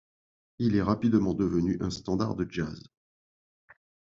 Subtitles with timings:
[0.57, 2.81] Il est rapidement devenu un standard de jazz.